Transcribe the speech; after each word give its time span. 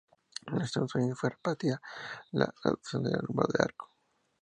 En 0.47 0.55
los 0.55 0.63
Estados 0.63 0.95
Unidos 0.95 1.19
fue 1.19 1.29
rápida 1.43 1.79
la 2.31 2.51
adopción 2.63 3.03
del 3.03 3.17
alumbrado 3.19 3.53
de 3.55 3.63
arco. 3.65 3.91